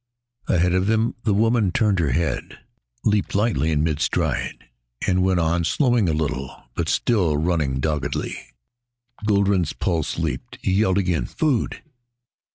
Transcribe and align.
Ahead 0.47 0.73
of 0.73 0.89
him 0.89 1.13
the 1.25 1.33
woman 1.35 1.71
turned 1.71 1.99
her 1.99 2.09
head, 2.13 2.57
leaped 3.05 3.35
lightly 3.35 3.69
in 3.69 3.83
mid 3.83 3.99
stride, 4.01 4.65
and 5.05 5.21
went 5.21 5.39
on; 5.39 5.63
slowing 5.63 6.09
a 6.09 6.11
little 6.11 6.63
but 6.73 6.89
still 6.89 7.37
running 7.37 7.79
doggedly. 7.79 8.35
Guldran's 9.27 9.73
pulse 9.73 10.17
leaped. 10.17 10.57
He 10.63 10.71
yelled 10.71 10.97
again, 10.97 11.27
"Food!" 11.27 11.83